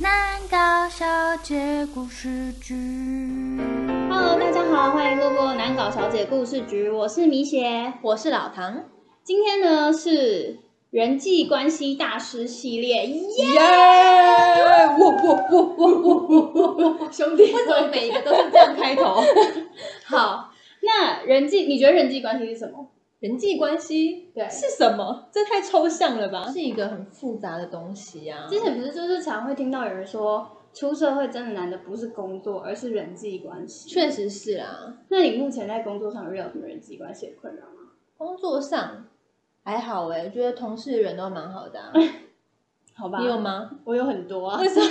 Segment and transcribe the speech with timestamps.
[0.00, 1.04] 难搞小
[1.42, 2.76] 姐故事局。
[4.08, 7.94] Hello，大家好，欢迎路过难搞小姐故事局，我是米雪。
[8.02, 8.84] 我是老唐，
[9.24, 13.44] 今天呢是人际关系大师系列，耶！
[13.54, 13.60] 耶！
[15.00, 16.14] 我我我我我
[16.54, 19.20] 我我，兄弟，为什么每一个都是这样开头？
[20.06, 22.86] 好，那人际，你觉得人际关系是什么？
[23.20, 25.28] 人际关系对是什么？
[25.32, 26.48] 这太抽象了吧？
[26.52, 28.46] 是一个很复杂的东西啊。
[28.48, 33.90] 之前不是就是常会听到有人说，出社会真的难的不是工作，而是人际关系。
[33.90, 37.90] 确实是啊，那你目前在工作上有遇到什么人际关系的困扰吗？
[38.16, 39.06] 工作上
[39.64, 41.92] 还好哎、我觉得同事人都蛮好的、啊。
[42.94, 43.70] 好吧，你有吗？
[43.84, 44.68] 我有很多啊为。
[44.68, 44.86] 什么？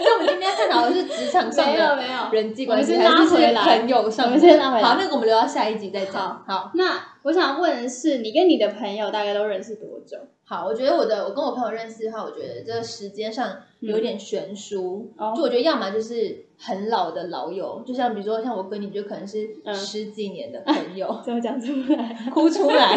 [0.00, 4.30] 那我们今天探讨的是职场上没有的没有人际关系，还是朋友上的？
[4.30, 6.44] 我们先拉回来好，那个我们留到下一集再讲。
[6.46, 6.70] 好。
[6.74, 10.16] 那我想问的是，你跟你的朋友大概都认识多久？
[10.44, 15.12] 好，我觉得我的我跟我朋友认识的话，我觉得这个时间上有点悬殊。
[15.18, 22.30] 哦就我觉得要么就是很老的老友，就像比如说像我跟你，就可能是嗯十几年的 朋友，怎么讲出来？
[22.32, 22.96] 哭出来，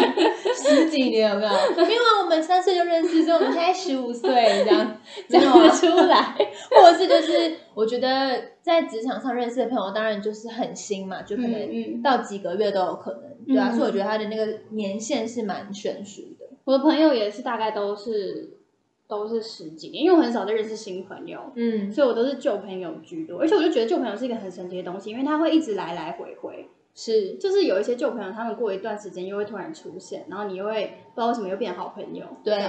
[0.54, 1.52] 十几年有没有？
[1.82, 4.30] 因为我们三岁就认识，所以我们现在十五岁
[4.64, 4.96] 这样，
[5.28, 6.34] 讲没有啊得出来？
[6.70, 16.46] 或者是就是我觉得在职场上认识的朋友，当然就是很新嘛，就可能到几个月都有可能，对啊，嗯所以我觉得他的那个年限是蛮悬殊的。
[16.64, 18.58] 我的朋友也是大概都是
[19.08, 23.40] 都是十几年，因为我很少在认识新朋友，嗯，所以我都是旧朋友居多。
[23.40, 26.68] 而且我就觉得旧朋友是一个很神奇的东西，因为他会一直来来回回。
[26.94, 30.84] 是就是有一些旧朋友，他们过一段时间又会突然出现，然后你又会
[31.14, 32.26] 不知道为什么又变好朋友。
[32.44, 32.62] 对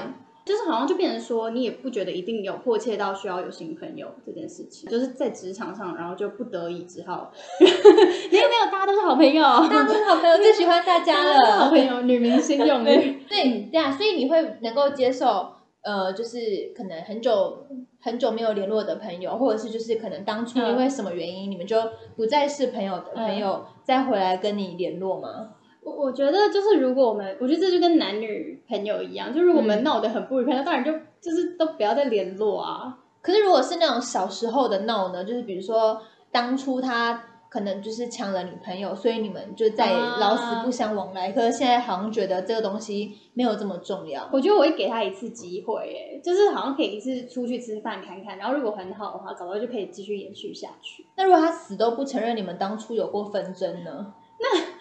[0.45, 11.69] 就是好像就变成说，你也不觉得一定有迫切到需要有新朋友这件事情，就是在职场上，然后就不得已只好，没有没有，大家都是好朋友，大家都是好朋友， 最喜欢大家大家都是好。
[11.69, 12.91] 朋友，女明星用的。
[13.29, 17.65] 对对啊，所以你会能够接受，呃，就是可能很久
[18.01, 21.77] 很久没有联络的朋友，或者是就是可能当初因为什么原因，你们就
[22.17, 25.51] 不再是朋友的朋友，再回来跟你联络吗？
[25.83, 32.97] 我我觉得就是如果我们，我觉得这就跟男女朋友一样，就如果我们嗯闹得很不愉快，那当然就就是都不要再联络啊。
[33.21, 36.01] 可是如果是那种小时候的闹呢，就是比如说
[36.31, 41.31] 当初他可能就是抢了女朋友，所以你们就再也啊老死不相往来。
[41.31, 44.27] 可是现在好像觉得这个东西没有这么重要。
[44.33, 51.05] 我觉得我会给他一次机会，哎，就是好像可以一次出去吃饭看看，然后如果很好的话，搞不好就可以继续延续下去。
[51.15, 54.13] 那如果他死都不承认你们当初有过纷争呢？
[54.39, 54.72] 那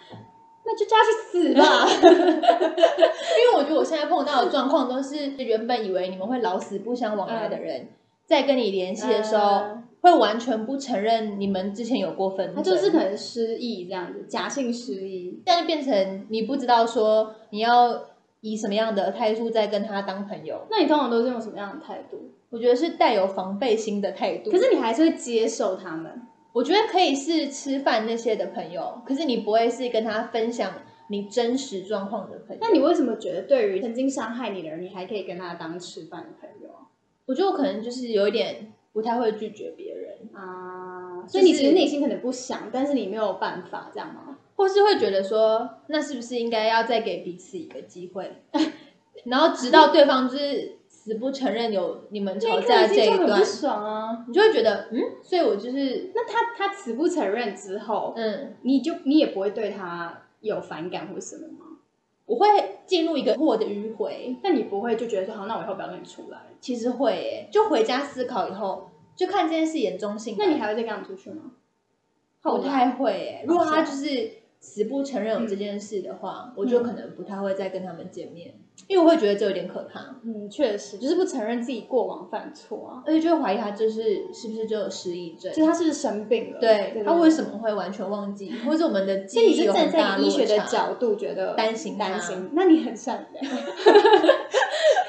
[0.77, 1.87] 就叫他去死吧。
[2.09, 7.87] 因为我觉得我现在碰到的状况都是原本以为你们会老死不相往来的人，
[8.25, 15.41] 在跟你联系的时候，嗯会完全不承认你们之前有过纷争，他就是可能失忆这样子，假性失忆。
[15.45, 18.01] 这样就变成你不知道说你要
[18.41, 20.67] 以什么样的态度在跟他当朋友。
[20.69, 22.17] 那你通常都是用什么样的态度？
[22.49, 24.51] 我觉得是带有防备心的态度。
[24.51, 26.27] 可是你还是会接受他们。
[26.53, 30.71] 我觉得可以是吃饭那些的朋友，可是你不会是跟他分享
[31.09, 32.59] 你真实状况的朋友。
[32.61, 36.87] 那你为什么觉得对于曾经伤害你的人，你还可以跟他当吃饭的朋友啊？
[37.25, 40.13] 我觉得我可能就是有一点不太会拒绝别人。
[40.33, 44.37] 啊，所以你其实内心可能不想，但是你没有办法，这样吗？
[44.55, 48.31] 或是会觉得说，那是不是应该要再给彼此一个机会，
[49.25, 54.23] 然后直到对方就是死不承认有你们吵架这一段那个不，爽啊。
[54.25, 61.79] 你就会觉得，嗯，所以我就是，那他他死不承认之后，嗯，你就你也不会对他有反感或什么吗？
[62.25, 62.47] 我会
[62.85, 66.37] 进入一个我的迂回，那你不会就觉得说，好，那我以后不要跟你出来。
[66.61, 70.37] 其实会耶，就回家思考以后，就看这件事严重性。
[70.39, 71.51] 那你还会再跟他们出去吗？
[72.41, 74.31] 不太会耶，如果他哦就是
[74.61, 78.53] 死不承认有这件事的话，我就可能不太会再跟他们见面，
[78.87, 79.99] 因为我会觉得这有点可怕。
[80.23, 86.59] 嗯，确实，就是不承认自己过往犯错啊，而且就会怀疑他就是是不是就有失忆症，就是他是不是生病了？
[86.59, 87.51] 对他为什么？
[87.53, 93.45] 么会完全忘记，或者我们的所以你记忆有是站很大落在医学的角度觉得担心他担心，那你很善良。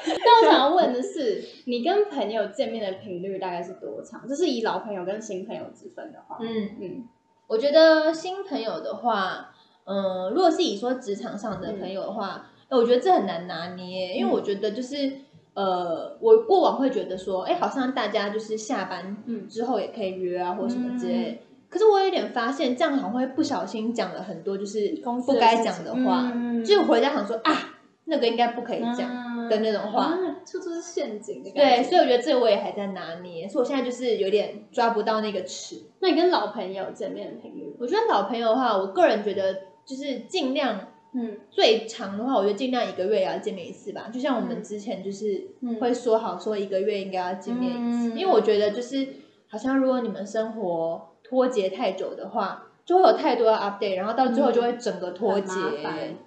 [0.05, 4.27] 但我想要问的是，你跟朋友见面的频率大概是多长？
[4.27, 7.07] 就是以老朋友跟新朋友之分的话，嗯，嗯，
[7.47, 9.49] 我觉得新朋友的话，
[9.85, 15.11] 嗯、如果是以说职场上的朋友的话，哎我觉得这很难拿捏，因为我觉得就是。
[15.55, 21.37] 呃，我过往会觉得说，哎，好像大家就是下班嗯之后也可以约啊，或什么之类的。
[21.69, 29.09] 可是我有点发现，这样好像会不小心讲了很多就是不该事讲的话，嗯就回家想说啊，那个应该不可以讲。
[29.09, 35.83] 嗯的那种话啊处处是陷阱的感对，所以我觉得这个我也还在拿捏，所以我现在就是有点抓不到那个尺。
[35.99, 39.53] 那你跟老朋友见面的频率，我觉得老朋友的话，我个人觉得
[39.85, 40.79] 就是尽量
[41.15, 44.09] 嗯最长的话，我觉得尽量一个月也要见面一次吧。
[44.13, 49.07] 就像我们之前就是嗯会说好说一个月应该要见面一次，嗯因为我觉得就是
[49.47, 55.53] 好像如果你们生活脱节太久的话，就会有太多的 update，然后到最后就会整个脱节。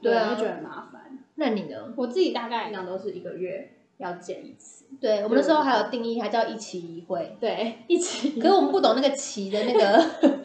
[0.03, 1.19] 对啊会，觉得很麻烦。
[1.37, 1.93] 那你呢？
[1.97, 7.37] 我自己大概量都是一个月要见一次，对我们那时候还有定义，它叫一期一会。
[7.41, 8.41] 对，一期。
[8.41, 10.05] 可是我们不懂那个期的那个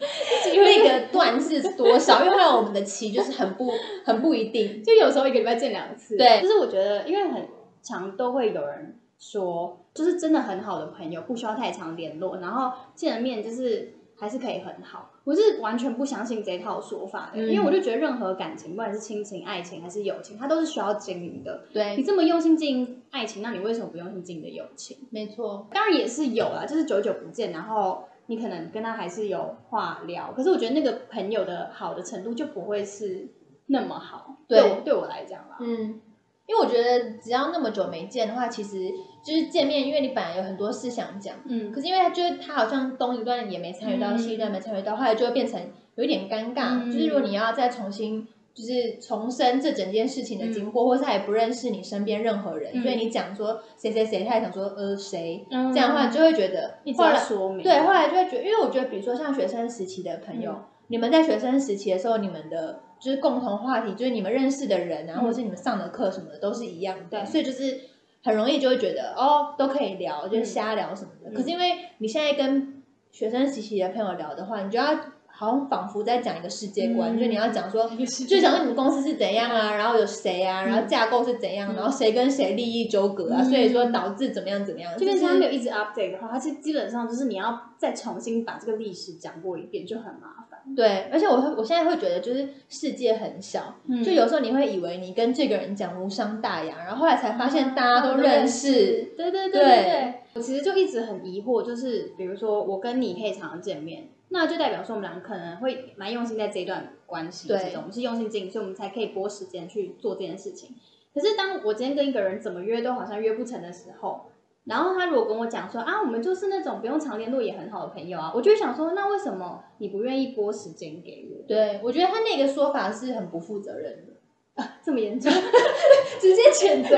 [0.54, 3.70] 那个段是多少，因为后来我们的期就是很不
[4.04, 4.82] 很不一定。
[4.82, 6.16] 就有时候一个礼拜见两次。
[6.16, 7.48] 对就是我觉得，因为很
[7.82, 15.10] 常都会有人说，就是真的很好的朋友不需要太常联络，然后见了面就是还是可以很好。
[15.24, 21.64] 我是完全不相信这套说法的，嗯因为我就觉得任何感情，不管是亲情、爱情还是友情，它都是需要经营的。
[21.72, 24.96] 对你对，这么用心经营爱情，那你为什么不用心经营的友情？
[25.10, 25.66] 没错。
[25.70, 33.28] 当然也是有啦，就是久久不见，然后你可能跟他还是有话聊，可是我觉得那个朋友的好的程度就不会是
[33.66, 34.38] 那么好。
[34.46, 36.00] 对我对我来讲啦，嗯，
[36.46, 38.90] 因为我觉得只要那么久没见的话，其实
[39.24, 45.60] 就是见面，因为你本来有很多事想讲，嗯可是因为他就是他好像东一段也没参与到，嗯西一段没参与到，后来就会变成
[45.94, 46.82] 有一点尴尬。
[46.82, 65.22] 嗯就是如果你要再重新就是重申这整件事情的经过，或是他也不认识你身边任何人，嗯所以你讲说谁谁谁，他也想说呃谁，嗯这样的话你就会觉得一直后来要说明，对，后来就会觉得，因为我觉得，比如说像学生时期的朋友，嗯你们在学生时期的时候，你们的就是共同话题，就是你们认识的人啊，嗯。
[65.22, 67.24] 或者是你们上的课什么的，都是一样的，对。
[67.24, 67.80] 所以就是
[68.22, 71.30] 很容易就会觉得哦，都可以聊，就是瞎聊什么的。
[71.30, 71.34] 嗯。
[71.34, 74.86] 可是因为你现在跟学生时期的朋友聊的话，你就要
[75.26, 77.18] 好像仿佛在讲一个世界观，嗯。
[77.18, 77.90] 就你要讲说，
[78.26, 83.44] 就讲说你们公司是怎样啊，然后有谁啊，然后架构是怎样，嗯然后谁跟谁利益纠葛啊，嗯。
[83.44, 90.53] 所以说导致怎么样怎么样，就变是成他没有一直 update 的话，它其实基本上就是你要再重新把这个历史讲过一遍，就很麻烦。
[90.74, 99.12] 对，而且我会，我现在会觉得，就是世界很小，嗯就有时候你会以为你跟这个人讲无伤大雅，然后后来才发现大家都认识。
[99.16, 110.74] 对对对对对对，我其实就一直很疑惑，就是比如说我跟你可以常常见面，那就代表说我们俩可能会蛮用心在这一段关系之对中，我们是用心经营，所以我们才可以拨时间去做这件事情。
[111.14, 114.22] 可是当我今天跟一个人怎么约都好像约不成的时候，
[114.66, 121.46] 然后他如果跟我讲说啊，我们就是那种不用常联络也很好的朋友啊，我就会想说，那为什么你不愿意拨时间给我？
[121.46, 125.30] 对，我觉得他那个说法是很不负责任的，啊这么严重？
[126.18, 126.96] 直接谴责，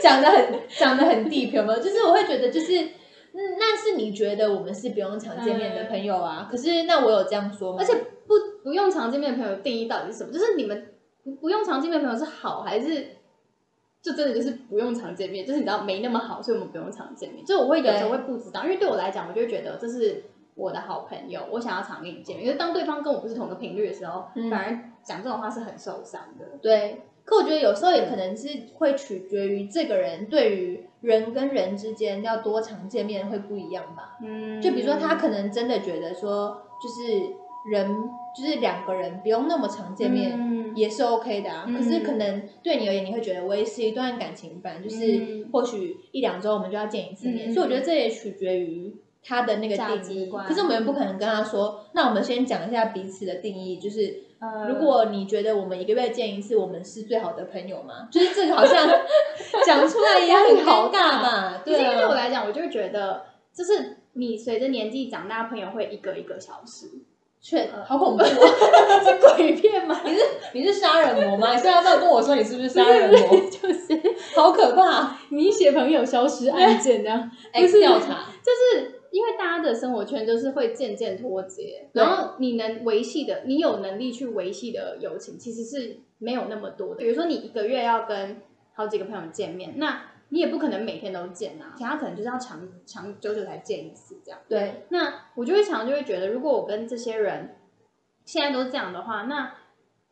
[0.00, 1.80] 讲的很讲的很 deep 有没有？
[1.80, 2.78] 就是我会觉得，就是
[3.32, 7.78] 嗯，那是你觉得我们是不用常见面的朋友啊，可是那我有这样说吗？
[7.80, 7.94] 而且
[8.26, 10.32] 不不用常见面的朋友定义到底是什么？
[10.32, 10.92] 就是你们
[11.24, 13.04] 不不用常见面的朋友是好还是
[14.02, 15.44] 就真的就是不用常见面？
[15.44, 17.44] 就是你知道没那么好，所以我们不用常见面。
[17.44, 20.24] 就我会有时候会不知道，因为对我来讲，我就会觉得这是
[20.54, 22.46] 我的好朋友，我想要常跟你见面。
[22.46, 26.46] 因为当对方跟我不是同个频率的时候，嗯反而讲这种话是很受伤的。
[26.62, 34.18] 对，可我觉得有时候也可能是会取决于这个人对于人跟人之间要多常见面会不一样吧。
[34.22, 37.34] 嗯就比如说他可能真的觉得说，就是
[37.70, 40.32] 人就是两个人不用那么常见面。
[40.38, 40.60] 嗯。
[40.76, 41.76] 也是 OK 的啊，嗯。
[41.76, 45.48] 可是可能对你而言，你会觉得维持一段感情，本来就是嗯。
[45.52, 47.52] 或许一两周我们就要见一次面，嗯。
[47.52, 50.26] 所以我觉得这也取决于他的那个定义。
[50.26, 50.46] 观。
[50.46, 54.68] 可是我们也不可能跟他说，那我们先讲一下彼此的定义，就是呃。
[54.68, 58.06] 如果你觉得我们一个月见一次，我们是最好的朋友吗？
[58.12, 58.88] 就是这个好像
[59.66, 66.86] 讲出来也很尴尬嘛， 对对我来讲，我就会觉得，就是你随着年纪长大，朋友会一个一个消失。
[67.40, 68.26] 确好恐怖哦。
[69.04, 70.00] 是鬼片吗？
[70.04, 70.20] 你是
[70.52, 71.54] 你是杀人魔吗？
[71.54, 73.36] 你现在要不要跟我说你是不是杀人魔？
[73.50, 74.00] 就是
[74.36, 86.96] 好可怕你写朋友消失案件这样，！X 调查，就是因为大家的生活圈就是会渐渐脱节，然后你能维系的，你有能力去维系的友情其实是没有那么多的。
[86.96, 88.42] 比如说你一个月要跟
[88.74, 94.40] 好几个朋友见面，那你也不可能每天都见啊，其他可能就是要长长久久才见一次这样。
[94.48, 97.56] 对，那我就会常常就会觉得，如果我跟这些人
[98.24, 99.52] 现在都是这样的话，那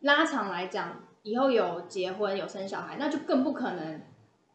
[0.00, 4.00] 拉长来讲，以后有结婚有生小孩，那就更不可能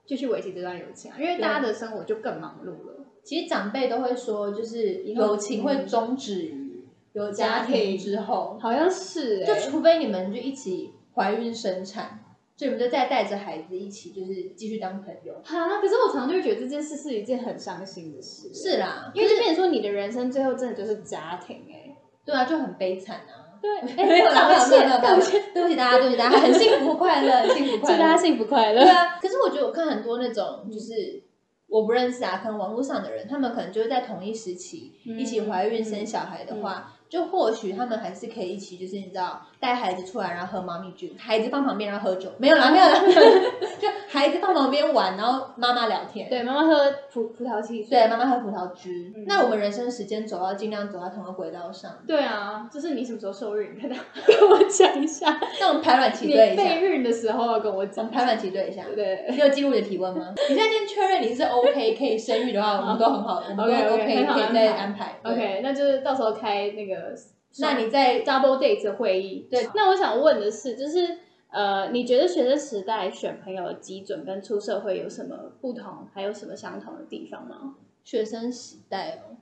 [0.06, 3.06] 继续维持这段友情啊，因为大家的生活就更忙碌了。
[3.24, 12.23] 其实长辈都会说，就是友情会终止于有家庭之后，好像是、欸，就除非你们就一起怀孕生产，
[12.56, 15.34] 就你们就再带着孩子一起，就是继续当朋友。
[15.44, 18.54] 哈，可是我常常就会觉得这件事是一件很伤心的事。
[18.54, 21.96] 是，啦，因为就变成说你的人生最后真的就是家庭哎、
[22.26, 23.42] 对啊，就很悲惨啊。
[23.62, 28.90] 对， 没有啦，没有，没有，没有，对不起大家，对不起大家，很幸福快乐，幸福快乐，祝大家幸福快乐对。
[28.92, 31.24] 啊，可是我觉得我看很多那种就是
[31.68, 43.00] 我不认识啊，可能网络上的人，他们可能就是在同一时期、嗯一起怀孕生小孩的话，就或许他们还是可以一起，就是你知道带孩子出来，然后喝猫咪菌，孩子放旁边然后喝酒，没有啦，没有啦，
[43.80, 46.28] 就孩子放旁边玩，然后妈妈聊天。
[46.30, 47.90] 对，妈妈喝葡葡萄汽水。
[47.92, 48.90] 对，妈妈喝葡萄汁。
[49.16, 51.92] 嗯那我们人生时间走到尽量走到同个轨道上。
[52.06, 55.40] 对啊，就是你什么时候受孕，跟 他跟我讲一下。
[55.62, 58.14] 那我们排卵期你对一下，备孕的时候要跟我我讲们。
[58.14, 58.84] 排卵期对一下。
[58.94, 60.34] 对对你有记录你的体温吗？
[60.50, 65.16] 你现在先确认你是 OK 可以生育的话，我们都很好，我们都 OK，OK，OK 很好可以再安安排。
[65.24, 67.16] 对 OK，那就是到时候开那个，
[67.60, 69.48] 那你在 double date 的会议。
[69.50, 71.18] 对，那我想问的是，就是
[71.50, 77.76] 呃，你觉得学生时代选朋友的基准跟出社会有什么不同，还有什么相同的地方吗？
[78.04, 79.38] 学生时代哦，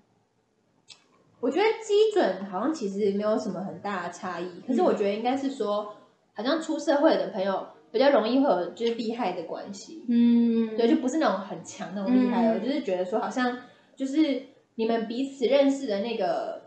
[1.39, 5.95] 我觉得基准好像其实没有什么很大的差异，可是我觉得应该是说，
[6.33, 10.75] 好像出社会的朋友比较容易会有就是利害的关系，嗯。
[10.77, 12.63] 对，就不是那种很强那种厉害哦，嗯。
[12.63, 13.57] 就是觉得说好像
[13.95, 14.43] 就是
[14.75, 16.60] 你们彼此认识的那个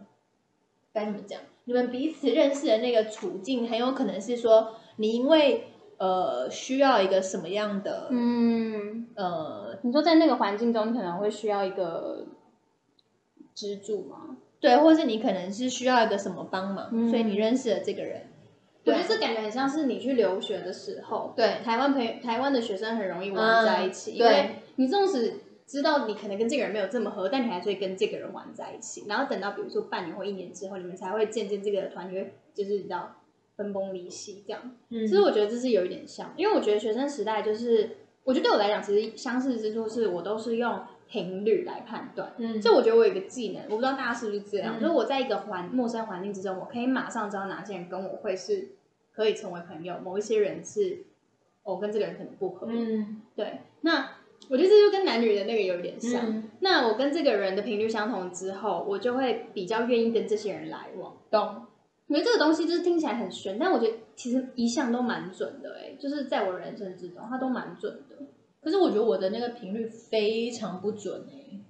[0.94, 1.40] 该怎么讲？
[1.64, 5.64] 你们彼此认识的那个处境，很有可能是说你因为
[5.98, 12.26] 呃需要一个什么样的、嗯，呃你说在那个环境中，你可能会需要一个
[13.54, 14.36] 支柱吗？
[14.60, 18.28] 对，或是你可能是需要一个什么帮忙，嗯所以你认识了这个人。
[18.84, 29.04] 对我觉得这感觉很像是你去留学的时候，对台湾朋友、台湾的学生很容易玩在一起，嗯因为对你纵使知道你可能跟这个人没有这么合，但你还是会跟这个人玩在一起。
[29.08, 33.16] 然后等到比如说半年或一年之后，你们才会渐渐这个团体会就是你知道
[33.56, 34.60] 分崩离析这样。
[34.90, 42.34] 嗯其实我觉得这是有一点像，因为我觉得学生时代就是，我觉得对我来讲，其实相似之处是我都是用频率来判断。
[42.36, 48.68] 嗯所以我觉得我有一个技能，我不知道大家是不是这样，嗯就是我在一个环陌生环境之中，我可以马上知道哪些人跟我会是
[49.12, 51.04] 可以成为朋友，某一些人是
[51.62, 52.66] 我、跟这个人可能不合。
[52.68, 54.08] 嗯对，那
[54.48, 56.26] 我觉得这就跟男女的那个有点像。
[56.26, 61.16] 嗯，那我跟这个人的频率相同之后，我就会比较愿意跟这些人来往。
[61.30, 61.66] 懂。
[62.06, 68.16] 我觉得这个东西就是听起来很玄，但我觉得其实一向都蛮准的、欸，就是在我人生之中，它都蛮准的。
[68.62, 71.60] 可是我觉得我的那个频率非常不准哎、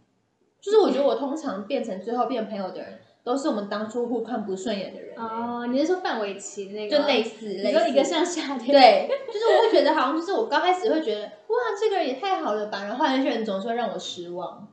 [0.60, 6.98] 就是我觉得我通常变成最后变朋友的人，都是我们当初互看不顺眼的人、欸，哦，你是说范玮琪那个？
[6.98, 14.68] 就类似你类似说一个像夏天，对，就是我会觉得好像就是我刚开始会觉得哇，这个人也太好了吧，然后后来那些人总是会让我失望，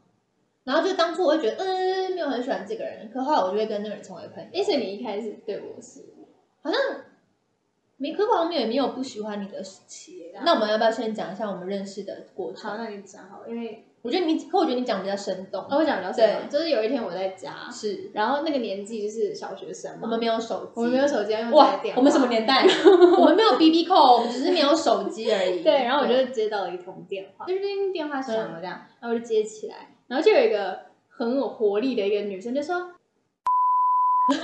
[0.63, 6.05] 然后就当初我会觉得嗯没有很喜欢这个人，可后来我就会跟那个人成为朋友，而且你一开始对我是，
[6.61, 6.79] 好像
[7.97, 10.31] 没可好像也没有不喜欢你的时期。
[10.43, 12.71] 那我们要不要先讲一下我们认识的过程？
[12.71, 15.61] 好，那你讲好，因为我觉得你，可我觉得你讲比较生动。
[15.63, 18.09] 哦我讲比较生动，就是有一天我在家，是。
[18.13, 22.65] 然后那个年纪就是小学生嘛，我们没有手机，我们没有手机，要用哇电，话我们什么年代？
[23.19, 25.61] 我们没有 BB 扣，我们只是没有手机而已。
[25.63, 30.79] 对，然后我就接到了一通电话，叮叮电话响了这样，然后我就接起来，然后就有一个
[31.09, 32.91] 很有活力的一个女生就说，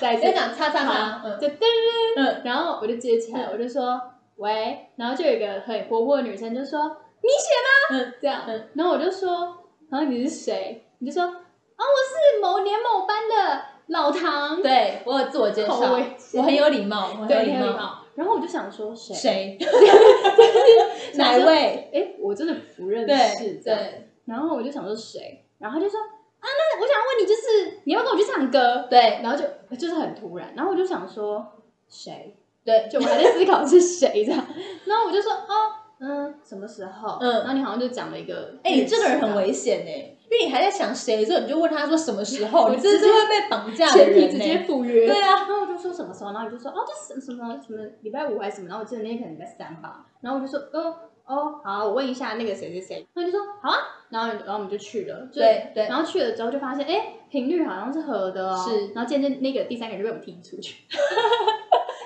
[0.00, 0.38] 再先次。
[0.38, 1.40] 讲叉叉叉好，嗯。
[1.40, 1.56] 就噔噔，
[2.16, 3.48] 嗯，然后我就接起来，嗯。
[3.52, 3.98] 我就说
[4.36, 8.04] 喂，然后就有一个很活泼的女生就说你写吗？
[8.04, 9.30] 嗯，这样嗯，然后我就说，
[9.90, 10.84] 然后你是谁？
[10.98, 11.32] 你就说啊，
[11.78, 17.56] 我是某年某班的老唐，对我有自我介绍，好危险我很有礼貌，我很对，有礼貌。
[17.58, 17.98] 很有礼貌。
[18.14, 19.12] 然后我就想说谁？
[19.14, 19.58] 谁？
[21.16, 21.90] 哪位？
[21.92, 23.80] 哎，我真的不认对识，这样。
[23.80, 25.44] 对然后我就想说谁？
[25.58, 26.06] 然后他就说啊，
[26.46, 28.86] 那我想问你，就是你要不要跟我去唱歌？
[28.88, 31.44] 对然后就就是很突然，然后我就想说
[31.88, 32.36] 谁？
[32.64, 34.46] 对，就我还在思考是谁这样。
[34.84, 35.72] 然后我就说哦，
[36.04, 37.18] 嗯，什么时候？
[37.20, 37.32] 嗯。
[37.38, 44.64] 然后你好像就讲了一个，哎，你这个人很危险哎，因为你还在想谁的时候，你就问他说什么时候， 你真的是会被绑架的人直接呢。
[44.66, 45.06] 赴约。
[45.06, 46.12] 对啊，然后我就说什么？
[46.12, 47.58] 时候，然后你就说哦，这什什么？
[47.66, 50.94] 什么礼拜五还是什么，然后我记得那天可能礼拜三吧，然后我就说哦
[51.26, 53.76] 哦好，我问一下那个谁谁谁，然后就说好啊，
[54.10, 55.86] 然后然后我们就去了，对对。
[55.88, 58.88] 然后去了之后就发现哎频率好像是合的哦，是。
[58.94, 60.84] 然后渐渐那个第三个人就被我们踢出去，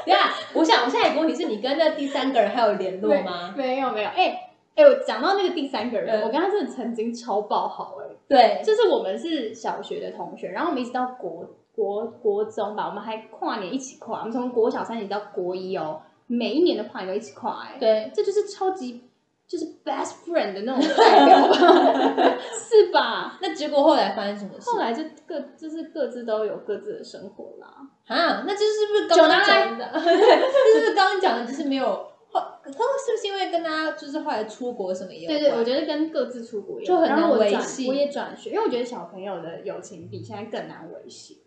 [0.08, 3.54] 等一下，我想我现在有个问题是你跟那第三个人还有联络吗？
[3.56, 6.22] 没有没有，哎哎我讲到那个第三个人，嗯。
[6.22, 19.02] 我跟他真的曾经超爆好哎、对，就是我们是小学的同学，然后我们一直到国国国中吧，我们还跨年一起跨，我们从国小三年级到国一哦，每一年的跨年都一起跨哎、对，这就是超级
[19.49, 21.55] 就是 best friend 的那种代表吧，
[22.52, 23.38] 是吧？
[23.40, 24.69] 那结果后来发生什么事？
[24.71, 27.67] 后来就各就是各自都有各自的生活啦。
[28.07, 29.90] 啊，那这是不是刚刚讲的？
[29.93, 31.87] 对，这是不是刚刚讲的，就是没有
[32.31, 41.43] 后，他是不是因为跟他就是后来出国什么也有对对，我觉得跟各自出国也有就很难维系我也转学，因为我觉得小朋友的友情比现在更难维系。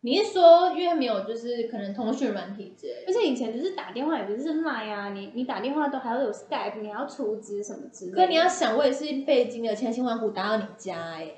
[0.00, 3.02] 你是说，因为没有就是可能通讯软体之类的？
[3.08, 8.16] 而且以前只是打电话，也不是 Line 啊，你你打电话都还会有 Skype，你还要出资什么之类的。
[8.16, 11.32] 可你要想，我也是费尽了千辛万苦打到你家哎、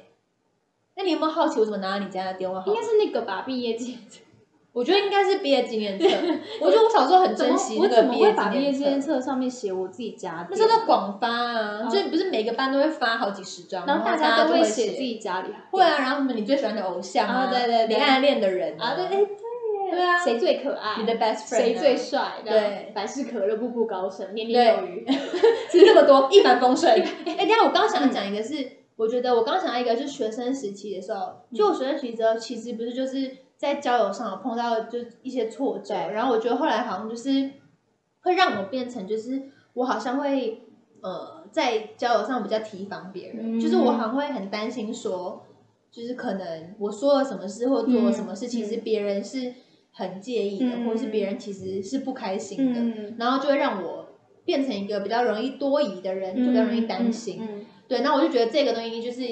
[0.96, 2.62] 那你有没有好奇我怎么拿到你家的电话？
[2.66, 4.20] 应该是那个吧，毕业戒指。
[4.80, 6.06] 我觉得应该是毕业纪念册。
[6.58, 9.20] 我觉得我小时候很珍惜那个我怎么会毕业纪把毕业纪念念册。
[9.20, 10.66] 上面写我自己家那店？
[10.66, 19.36] 时候都广发啊，哦就不是每个班都会发好几十张，然后大家家都会写写自己家里会啊，然后什么你最喜欢的偶像啊对对对你暗恋的人啊，对对对
[19.90, 20.96] 对啊谁最可爱？
[20.98, 22.22] 你的 best friend 啊谁最帅？
[22.42, 25.04] 对百事可乐步步高升，年年有余。
[25.70, 26.90] 是那么多，一帆风顺。
[27.26, 28.54] 哎，等下我刚刚想讲一个是，
[28.96, 33.30] 我觉得我刚刚想到一个，就是学生时期的时候，就我学生时期的时候，其实不是就是
[33.60, 37.50] 在交友上有碰到就一些挫折，然后我觉得后来好像就是
[38.22, 39.42] 会让我变成就是
[39.74, 40.62] 我好像会
[41.02, 45.42] 呃在交友上比较提防别人，嗯就是我好像会很担心说，
[45.90, 48.48] 就是可能我说了什么事或做了什么事，嗯。
[48.48, 49.52] 其实别人是
[49.92, 54.06] 很介意的，嗯或者是别人其实是不开心的，嗯，然后就会让我
[54.46, 57.38] 变成一个比较容易多疑的人，就比较容易担心。
[57.42, 57.66] 嗯。
[57.86, 59.22] 对，那我就觉得这个东西就是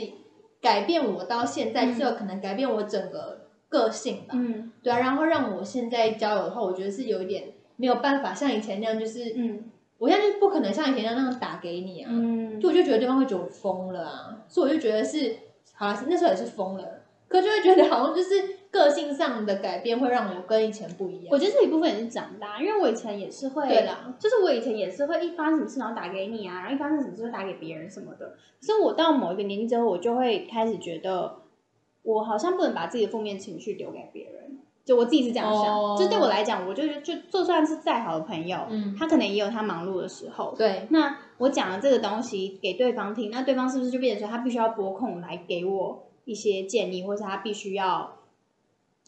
[0.60, 1.88] 改变我到现在，嗯。
[1.88, 4.34] 就是有可能改变我整个个性吧。
[4.34, 7.44] 嗯对啊，然后让我现在交友的话，我觉得是有一点
[7.76, 9.64] 没有办法像以前那样，就是、嗯
[9.98, 12.08] 我现在就是不可能像以前那样那样打给你啊。
[12.12, 15.34] 嗯，就我就觉得对方会觉得我疯了啊，所以我就觉得是，
[15.74, 16.84] 好了，那时候也是疯了，
[17.26, 18.30] 可就会觉得好像就是
[18.70, 21.26] 个性上的改变会让我跟以前不一样。
[21.32, 28.36] 我觉得这一部分也是长大，因为我以前也是会，对啦，就是我以前也是会一发生什么事然后打给你啊，然后一发生什么事就打给别人什么的。
[28.60, 31.34] 可是我到某一个年纪之后，我就会开始觉得，
[32.02, 34.58] 我好像不能把自己的负面情绪留给别人。
[34.84, 40.54] 就我自己是这样想，哦就对我来讲，我就就就算是再好的朋友，嗯他可能也有他忙碌的时候。
[40.56, 48.16] 对，那我讲了这个东西给对方听，那对方是不是就变成说他必须要拨空来给我一些建议，或是他必须要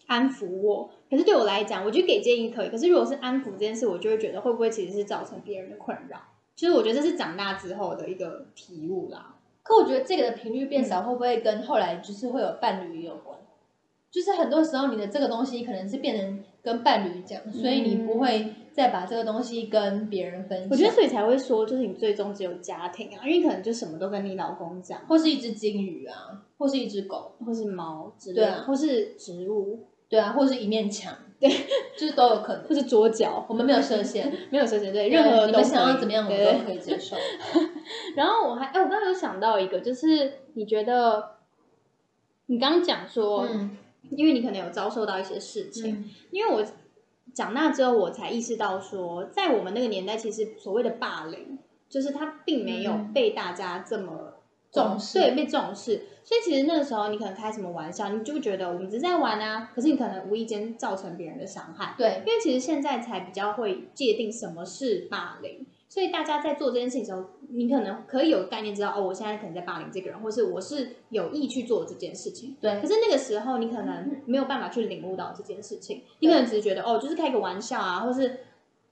[0.07, 0.91] 安抚我？
[1.09, 6.19] 可是对我来讲，我觉得给建议可以，可是如果是安抚这件事，我就会觉得会不会其实是造成别人的困扰？
[6.57, 9.37] 其实我觉得这是长大之后的一个体悟啦。
[9.63, 13.39] 可我觉得这个的频率变少，会不会跟后来就是会有伴侣也有关？
[14.11, 20.69] 就是很多时候你的这个东西可能是变成跟伴侣讲，所以你不会再把这个东西跟别人分享。
[20.69, 28.65] 我觉得所以才会说，就是你最终只有家庭啊，因为可能就什么都跟你老公讲，或是一只金鱼啊，或是一只狗，或是猫之类的，对啊。
[28.67, 31.49] 或是植物，对啊，或是一面墙，对，
[31.97, 32.63] 就是都有可能。
[32.65, 37.17] 或是左脚，我们没有设限， 没有设限，对，任何你们想要怎么样，我们都可以接受。
[38.15, 41.37] 然后我还，哎，我刚刚有想到一个，就是你觉得，
[42.47, 43.77] 你刚刚讲说，嗯
[44.11, 46.65] 因为你可能有遭受到一些事情，嗯因为我
[47.33, 54.35] 长大之后，我才意识到说，在我们那个年代，其实所谓的霸凌，就是他并没有嗯被大家这么
[54.73, 56.03] 重视对，被重视。
[56.23, 61.95] 所以其实那个时候，你可能开什么玩笑，你就会觉得我们只是在玩啊，可是你可能无意间造成别人的伤害。
[61.99, 72.57] 对，因为其实现在才比较会界定什么是霸凌，所以大家在做这件事情的时候，你可能可以有概念知道哦，我现在可能在霸凌这个人，或是我是有意去做这件事情。
[72.61, 78.41] 对可，是那个时候，你可能没有办法去领悟到这件事情，你可能只是觉得哦，就是开个玩笑啊，或是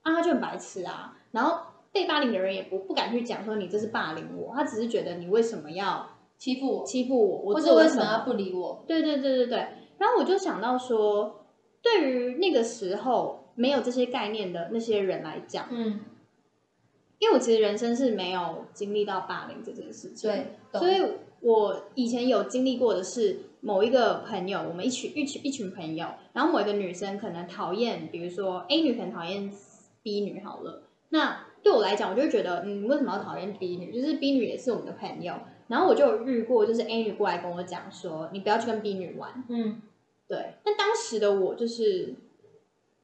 [0.01, 8.83] 啊他就很白痴啊，然后被霸凌的人也不不敢去讲说你这是霸凌我，他只是觉得你为什么要欺负我，欺负我，我或是做了什为什么要不理我？
[8.87, 9.67] 对对对对对。
[9.97, 11.45] 然后我就想到说，
[11.81, 15.99] 对于那个时候没有这些概念的那些人来讲，嗯，
[17.17, 21.01] 因为我其实人生是没有经历到霸凌这件事情，，对，所以
[21.41, 29.51] 我以前有经历过的是某一个朋友，我们一群一群一群朋友，然后某一个女生可能讨厌，比如说 A 女可能讨厌
[30.01, 33.91] B 女好了，那对我来讲，我就会觉得，嗯，为什么要讨厌 B 女？
[33.93, 35.33] 就是 B 女也是我们的朋友，
[35.67, 39.81] 然后我就有遇过，就是 A 女过来跟我讲说，你不要去跟 B 女玩，嗯，
[40.27, 42.13] 对，但当时的我就是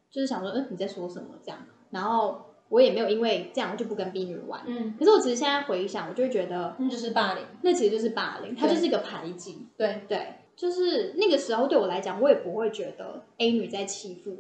[0.10, 1.60] 就是想说，嗯，你在说什么这样？
[1.92, 4.62] 然后我也没有因为这样就不跟 B 女玩。
[4.66, 7.44] 嗯，可是我其实现在回想，我就会觉得，那就是霸凌。
[7.62, 9.68] 那其实就是霸凌，它就是一个排挤。
[9.78, 14.38] 对，对，就是那个时候对我来讲，我也不会觉得 A 女在欺负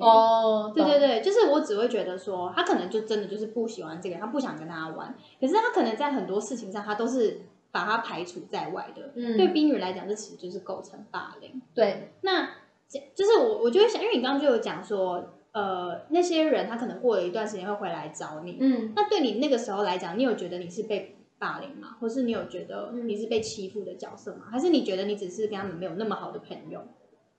[0.00, 5.14] 哦，对对对，就是我只会觉得说，他可能就真的就是不喜欢这个人，他不想跟他玩。
[5.40, 9.12] 可是他可能在很多事情上，他都是把他排除在外的。
[9.14, 11.60] 嗯对 B 女来讲，这其实就是构成霸凌。
[11.74, 12.48] 对，那
[12.88, 21.96] 这就是我，我就会想，因为你刚刚就有讲说，呃，那些人他可能过了一段时间会回来找你，嗯，那对你那个时候来讲，你有觉得你是被霸凌吗？
[22.00, 24.46] 或是你有觉得嗯你是被欺负的角色吗？
[24.50, 26.80] 还是你觉得你只是跟他们没有那么好的朋友？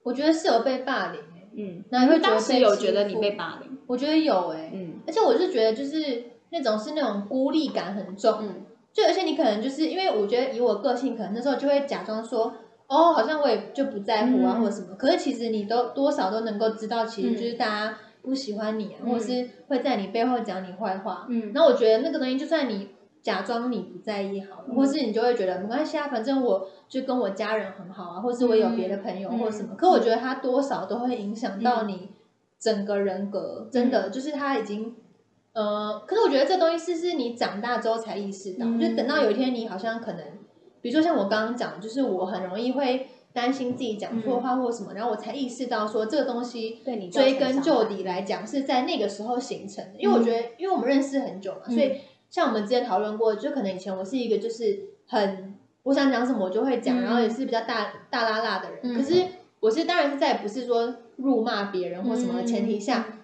[0.04, 3.77] 我觉得是有被霸凌欸嗯，那你会觉得当时有觉得你被霸凌？
[3.88, 4.95] 我觉得有哎，嗯。
[5.07, 8.65] 而且我是觉得就是那种是那种孤立感很重，嗯。
[8.93, 12.53] 就而且你可能就是因为我觉得以我个性，可能那时候就会假装说，
[12.88, 14.62] 哦，好像我也就不在乎啊、嗯。
[14.62, 17.36] 或者什么，可是其实你都多少都能够知道，其实嗯。
[17.36, 21.27] 就是大家不喜欢你啊，嗯或者是会在你背后讲你坏话。
[21.29, 21.51] 嗯。
[21.53, 22.89] 然后我觉得那个东西，就算你
[23.28, 29.38] 假装你不在意好了，或是你就会觉得没关系啊，反正我就跟我家人很好啊，或是我有别的朋友嗯。
[29.40, 29.76] 或什么。
[29.76, 32.08] 可我觉得它多少都会影响到你
[32.58, 33.92] 整个人格，真嗯。
[33.92, 34.96] 的就是他已经。
[35.52, 38.80] 呃，可是我觉得这东西是是你长大之后才意识到，嗯。
[38.80, 40.24] 就等到有一天你好像可能，
[40.82, 51.98] 比如说像我刚刚讲，就是我很容易会担心自己讲错话或什么，然后我才意识到说这个东西对你追根究底来讲是在那个时候形成的，因为我觉得，因为我们认识很久嘛，嗯所以
[52.30, 58.96] 像我们之前讨论过，就可能以前我是一个就是很我想讲什么我就会讲，嗯然后也是比较大大拉拉的人，嗯。
[58.96, 59.24] 可是
[59.60, 63.20] 我是当然是在不是说辱骂别人或什么的前提下，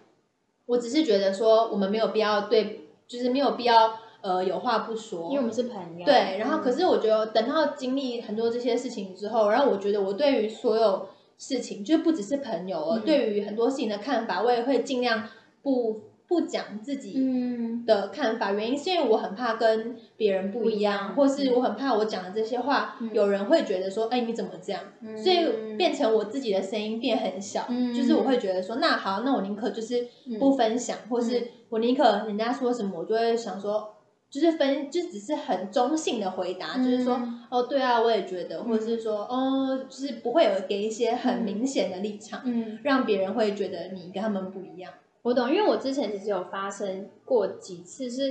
[0.66, 6.06] 我只是觉得说我们没有必要对，就是没有必要呃有话不说，因为我们是朋友。
[6.06, 13.02] 对，然后可是是我觉得等到经历很多这些事情之后，然后我觉得我对于所有事情，就不只是朋友哦，嗯。
[13.06, 15.28] 对于很多事情的看法，我也会尽量
[15.62, 16.00] 不
[16.34, 17.86] 不讲自己嗯。
[17.86, 18.52] 的看法。
[18.54, 23.12] 原因是因为我很怕跟别人不一样，或是我很怕我讲的这些话，嗯。
[23.13, 24.82] 有人会觉得说，哎，你怎么这样？
[25.02, 25.15] 嗯。
[25.15, 27.93] 所以变成我自己的声音变很小，嗯。
[27.93, 30.08] 就是我会觉得说，那好，那我宁可就是
[30.39, 33.93] 不分享，或是我宁可人家说什么，我就会想说，
[34.32, 36.84] 就是分，就只是很中性的回答，嗯。
[36.84, 44.91] 就是说，哦，对啊，我也觉得，或者是说，哦，就是不会有给一些很明显的立场，嗯，让别人会觉得你跟他们不一样。
[45.23, 48.27] 我懂，因为我之前其实有发生过几次是，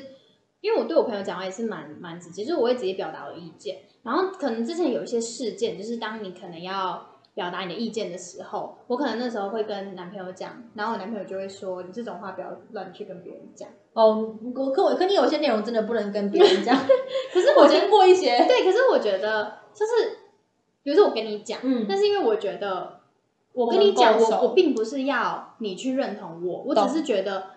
[0.61, 3.78] 因为我对我朋友讲话也是蛮蛮直接，就是我会直接表达我的意见。
[4.05, 13.68] 然后可能之前有一些事件，就是当你可能要表达你的意见的时候，我可能那时候会跟男朋友讲，然后我男朋友就会说：“你这种话不要乱去跟别人讲。
[13.94, 16.76] 哦，我可我可你有些内容真的不能跟别人讲，
[17.33, 19.92] ”可是我听过一些，对，可是我觉得就是，
[20.83, 23.00] 比如说我跟你讲，嗯但是因为我觉得
[23.55, 27.51] 我跟你讲，我我并不是要你去认同我，我只是觉得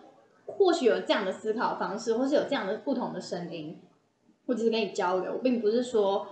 [0.46, 3.80] 或许有这样的思考方式，或是有这样的不同的声音，
[4.46, 6.28] 我只是跟你交流，并不是说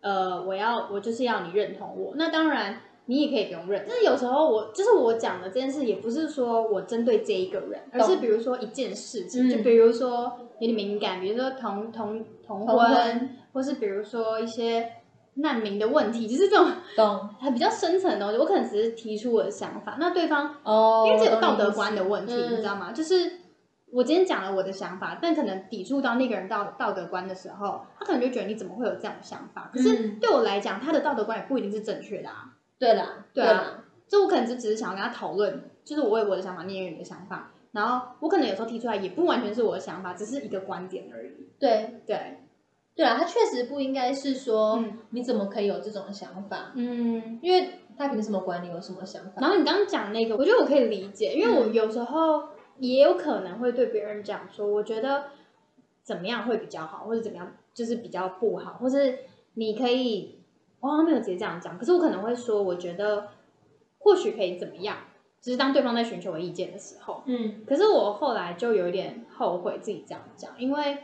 [0.00, 2.14] 呃我要我就是要你认同我。
[2.16, 2.80] 那当然。
[3.10, 14.92] 你也可以不用认，但是有时候我就是我讲的这件事，也不是说我针对这一个人，而是比如说一件事情，嗯就比如说有点敏感，比如说同同同婚或是比如说一些
[15.38, 17.28] 难民的问题，就是这种懂。
[17.40, 22.52] 很比较深层的东西，我可能只是提出我的想法，那对方哦，因为这有道德观的问题，嗯。
[22.52, 22.92] 你知道吗？
[22.92, 23.32] 就是
[23.92, 29.70] 我今天讲了我的想法，但可能抵触到那个人道道德观的时候，他可能就觉得你怎么会有这样的想法？
[29.72, 30.18] 可是嗯。
[30.20, 32.54] 对我来讲，他的道德观也不一定是正确的啊。
[32.78, 33.52] 对啦，对啊。
[33.52, 41.30] 啦，就我可能只只是想要跟他讨论，就是我有我的想法，你也有你的想法，然后我可能有时候提出来也不完全是我的想法，只是一个观点而已。
[41.58, 42.00] 对。
[42.06, 42.38] 对，
[42.98, 47.38] 对啊，他确实不应该是说嗯你怎么可以有这种想法，嗯。
[47.40, 49.34] 因为他凭什么管你有什么想法？
[49.40, 55.26] 然后你刚刚讲那个，我觉得我可以理解，因为我有时候也有可能会对别人讲说，我觉得
[56.02, 59.16] 怎么样会比较好，或者怎么样就是比较不好，或是
[59.54, 60.40] 你可以，
[60.80, 63.28] 我好像没有直接这样讲，可是我可能会说，我觉得
[64.00, 64.96] 或许可以怎么样，
[65.40, 70.98] 就是当对方在寻求我意见的时候，嗯可是我后来就有一点后悔自己这样讲，因为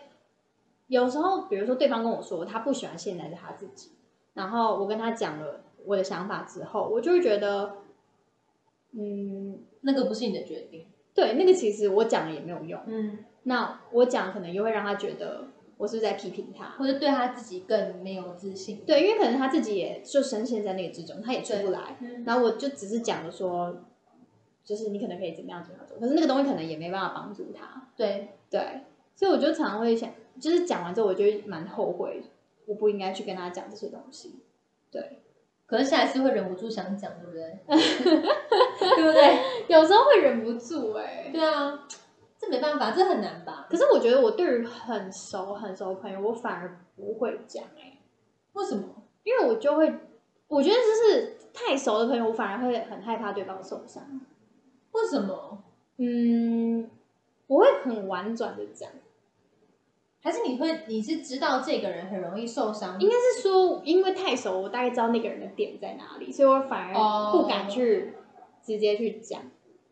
[0.87, 3.92] 有时候，比如说对方跟我说他不喜欢现在的他自己，
[4.35, 7.77] 然后我跟他讲了我的想法之后，我就会觉得，
[8.92, 10.87] 嗯，那个不是你的决定。
[11.14, 16.70] 对，那个其实我讲了也没有用，嗯，那我讲可能又会让他觉得我是不是在批评他。
[16.77, 18.83] 或者对他自己更没有自信。
[18.85, 21.97] 对，因为可能他自己也就深陷在那个之中，他也出不来。
[22.01, 23.85] 嗯然后我就只是讲了说，
[24.64, 27.88] 就是你可能可以怎么样怎么样做，可是那个东西可能也没办法帮助他。
[27.97, 28.81] 对，对，
[29.14, 32.22] 所以我就常常会想，就是讲完之后，我就蛮后悔，
[32.66, 34.40] 我不应该去跟他讲这些东西。
[34.90, 35.22] 对，
[35.66, 37.59] 可能下一次会忍不住想讲，对不对？
[37.66, 39.38] 对不对？
[39.68, 41.87] 有时候会忍不住哎、对啊，
[42.38, 43.66] 这没办法，这很难吧？
[43.70, 47.98] 可是我觉得我对于很熟很熟的朋友，我反而不会讲哎、
[48.55, 48.85] 为什么？
[49.22, 49.92] 因为我就会，
[50.48, 54.20] 我觉得就是太熟的朋友，我反而会很害怕对方受伤。
[54.92, 55.64] 为什么？
[55.96, 56.90] 嗯，
[57.46, 58.90] 我会很婉转的讲，
[60.25, 62.99] 还是你会，你是知道这个人很容易受伤？
[62.99, 68.15] 应该是说，因为太熟，我大概知道那个人的点在哪里，所以我反而不敢去
[68.63, 69.43] 直接去讲。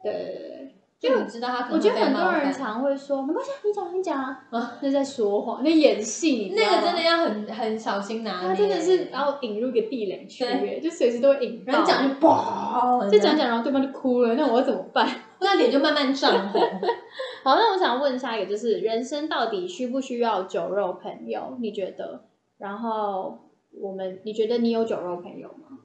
[0.03, 0.62] 对对对。
[1.03, 15.09] 就你知道他可能我觉得很多人常会说没关系啊，你讲你讲啊，啊那在说谎，那演戏，那个真的要很很小心拿捏，他真的是然后引入一个地雷区耶，就随时都会引爆，然后讲就嘣，就讲讲，然后对方就哭了，那我要怎么办？
[15.41, 16.61] 那脸就慢慢涨红。
[17.43, 21.57] 好，那我想问下一个，就是人生到底需不需要酒肉朋友？
[21.61, 22.23] 你觉得？
[22.59, 23.41] 然后
[23.73, 25.79] 我们，你觉得你有酒肉朋友吗？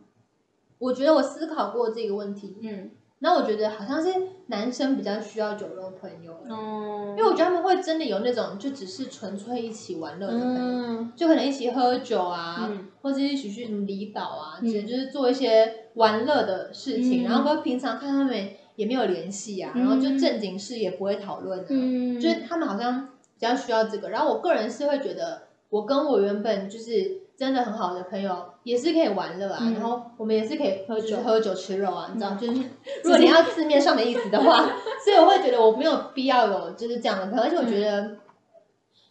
[0.77, 4.13] 我觉得我思考过这个问题，嗯然后我觉得好像是
[4.45, 11.13] 男生比较需要酒肉朋友，嗯，因为我觉得他们会真的有那种就只是纯粹一起玩乐的朋友，嗯。
[11.15, 12.87] 就可能一起喝酒啊，嗯。
[13.01, 17.23] 或者一起去离岛啊，嗯只就是做一些玩乐的事情。
[17.23, 17.25] 嗯。
[17.25, 23.07] 然后平常看他们也没有联系啊，嗯然后就正经事也不会讨论啊，嗯，就是他们好像
[23.39, 24.09] 比较需要这个。
[24.09, 32.53] 然后我个人是会觉得，我跟我原本就是真的很好的朋友也是可以玩乐啊，嗯然后我们也是可以喝酒喝酒吃肉啊，你知道，嗯就是
[33.03, 34.65] 如果你要字面上的意思的话，
[35.05, 38.17] 所以我会觉得我没有必要有就是这样的朋友，而且我觉得，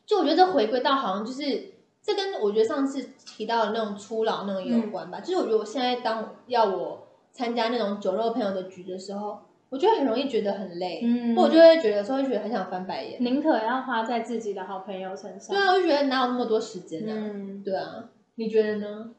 [0.05, 1.73] 就我觉得这回归到好像就是。
[2.07, 9.37] 这跟我觉得上次提到的那种初老那种有关吧，就是我觉得我现在当要我参加那种酒肉朋友的局的时候，
[9.71, 13.17] 我就会很容易觉得很累，嗯或我就会觉得有时候会觉得很想翻白眼。
[13.25, 15.57] 宁可要花在自己的好朋友身上。
[15.57, 18.05] 对啊，我就觉得哪有那么多时间呢、嗯对啊，
[18.37, 19.15] 你觉得呢？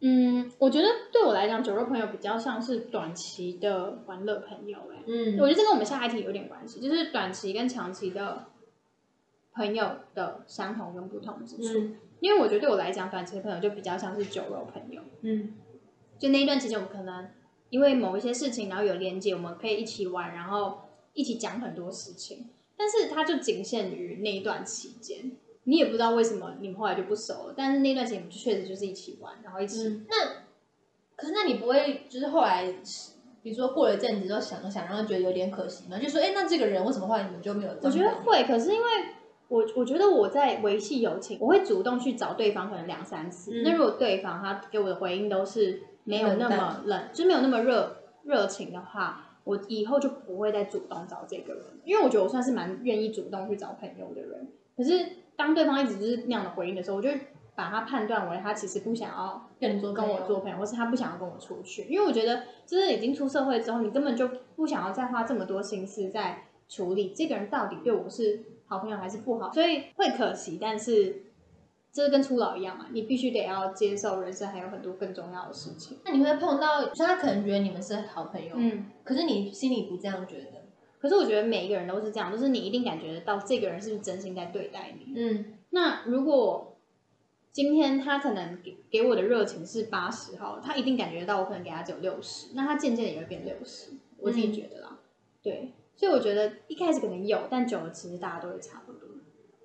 [0.00, 5.04] 嗯，我觉得对我来讲，酒肉朋友比较像是短期的玩乐朋友、欸。
[5.06, 8.46] 嗯我觉得这跟我们下一题有点关系，就是短期跟长期的
[9.52, 11.78] 朋友的相同跟不同之处。
[11.78, 15.02] 嗯因为我觉得对我来讲，短期的朋友就比较像是酒肉朋友。
[15.20, 15.52] 嗯
[16.18, 17.28] 就那一段期间，我们可能
[17.68, 20.78] 因为某一些事情，然后有连接，我们可以一起玩，然后
[21.12, 22.48] 一起讲很多事情。
[22.76, 25.32] 但是它就仅限于那一段期间，
[25.66, 27.54] 你也不知道为什么你们后来就不熟了。
[27.56, 29.86] 但是那段时间，我们就确实就是一起玩，然后一起。
[29.86, 30.16] 嗯，那
[31.16, 32.72] 可是那你不会就是后来，
[33.42, 35.98] 比如说过了一阵子之后想了想，然后觉得有点可惜吗？
[35.98, 37.70] 就说，哎，那这个人为什么后来你们就没有？
[37.82, 38.86] 我觉得会，可是因为
[39.48, 43.50] 我我觉得我在维系友情，我会主动去找对方，可能两三次。
[43.52, 54.48] 嗯那如果对方他给我的回应都是没有那么冷，就是没有那么热热情的话，我以后就不会再主动找这个人，因为我觉得我算是蛮愿意主动去找朋友的人。
[54.76, 57.08] 可是当对方一直就是那样的回应的时候，我就
[57.54, 71.22] 把他判断为他其实不想要跟你做跟我做朋友，或是他不想要跟我出去，因为我觉得就是已经出社会之后，你根本就不想要再花这么多心思在处理这个人到底对我是好朋友还是不好，所以会可惜，但是
[71.92, 75.98] 这跟初老一样嘛，你必须得要接受人生还有很多更重要的事情。
[76.04, 80.65] 那你会碰到，就他可能觉得你们是好朋友，嗯，可是你心里不这样觉得，
[80.98, 85.12] 可是我觉得每一个人都是这样，就是你一定感觉得到这个人是不是真心在对待你。
[85.14, 86.76] 嗯那如果
[87.52, 94.98] 今天他可能给给我的热情是八十号，他一定感觉到我可能给他只有六十，那他渐渐的也会变六十，我自己觉得啦。
[95.42, 99.08] 对，所以我觉得一开始可能有，但久了其实大家都会差不多。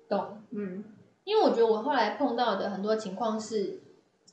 [0.08, 0.38] 懂。
[0.50, 0.84] 嗯
[1.24, 3.80] 因为我觉得我后来碰到的很多情况是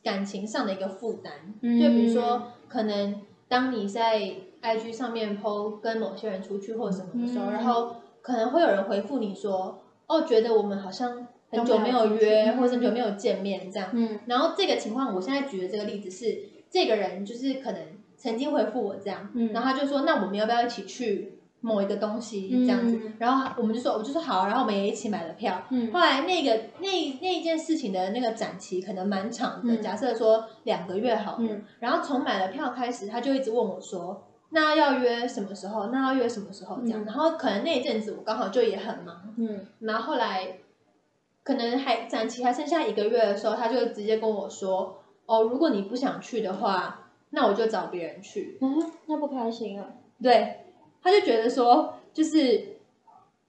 [0.04, 13.89] 感情上的一个负担，嗯就比如说可能当你在 IG 上面 PO 跟某些人出去或什么的时候，嗯然后可能会有人回复你说，哦，觉得我们好像很久没有约，或者很久没有见面这样。
[13.93, 17.82] 嗯然后这个情况，我现在举的这个例子是，这个人就是可能
[18.17, 23.00] 曾经回复我这样，嗯然后他就说，那我们要不要一起去某一个东西这样子？
[23.04, 25.62] 嗯然后我们就说，我就说好，然后我们也一起买了票。
[25.69, 26.88] 嗯后来那个那
[27.22, 35.88] 那一件事情的那个展期可能蛮长的，嗯假设说两个月好了，嗯然后从买了票开始，他就一直问我说，那要约什么时候？
[35.88, 36.80] 那要约什么时候？
[36.82, 40.58] 这样，嗯然后可能那一阵子我刚好就也很忙，嗯然后后来
[41.44, 48.58] 可能还展期还剩下一个月的时候，他就直接跟我说，哦，如果你不想去的话，那我就找别人去。
[48.62, 49.88] 嗯，那不开心啊。
[50.22, 50.66] 对，
[51.02, 52.78] 他就觉得说，就是，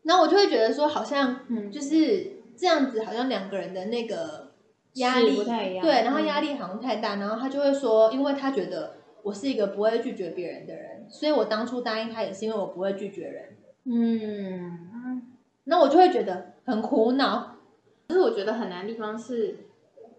[0.03, 4.53] 然后我就会觉得说，好像嗯就是这样子，好像两个人的那个
[4.95, 15.22] 压力不太一样对，然后嗯压力好像太大，然后他就会说，因为他觉得我是一个不会拒绝别人的人，所以我当初答应他也是因为我不会拒绝人，嗯，
[15.64, 17.56] 那我就会觉得很苦恼，
[18.09, 19.66] 可是我觉得很难的地方是，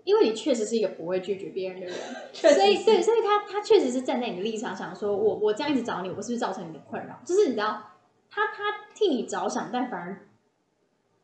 [0.03, 1.95] 因为你确实是一个不会拒绝别人的人，
[2.33, 7.19] 所以对，所以他他确实是站在你的立场想说，我我这样一直找你，我是不是造成你的困扰？
[7.25, 7.81] 就是你知道，
[8.29, 10.27] 他他替你着想，但反而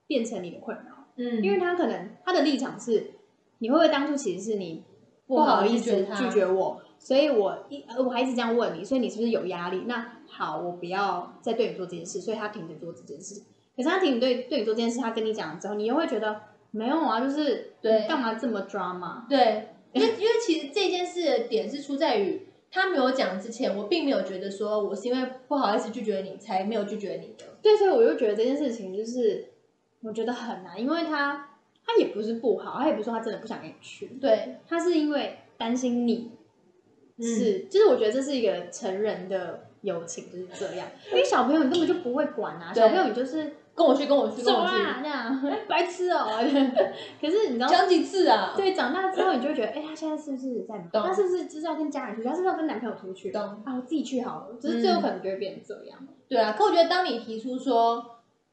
[0.07, 3.11] 变成你的困扰，嗯，因为他可能他的立场是，
[3.59, 4.83] 你会不会当初其实是你
[5.25, 9.83] 不不好好意思拒绝我，所以我一呃我还一直这样问你，所以你是不是有压力？
[9.87, 13.41] 那好，我不要再对你做这件事，所以他停止做这件事。
[13.77, 16.41] 可是他停止对对你做这件事，他跟你讲了之后，你又会觉得
[16.71, 19.25] 没有啊，就是对干嘛这么 drama？
[19.29, 27.45] 对， 因为因为其实这件事的点是出在于他没有讲之前，我并没有觉得说我是因为不好意思拒绝你才没有拒绝你的。
[27.61, 29.45] 对，所以我就觉得这件事情就是
[30.01, 31.51] 我觉得很难，因为他
[31.85, 36.36] 他也不是不好，他也不是说他真的不想跟你去，对，他是因为担心你嗯
[37.25, 46.27] 是，就是我觉得这是一个成人的友情就是这样，因为小朋友你根本就不会管啊，小朋友你就是跟我去，跟我去，跟走我去，啊，那样白痴哦、
[47.21, 48.53] 可是你知道，讲几次啊？
[48.57, 50.89] 对，长大之后你就会觉得，哎、他现在是不是在忙？
[50.89, 52.27] 懂他是不是就是要跟家人出去？
[52.27, 53.31] 他是不是要跟男朋友出去？
[53.31, 54.57] 懂啊，我自己去好了。
[54.59, 55.97] 只是最后可能就会变成这样。
[56.27, 58.03] 对啊，可我觉得当你提出说，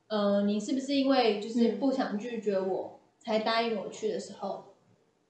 [0.09, 4.74] 呃，你是不是因为就是嗯不想拒绝我才答应我去的时候，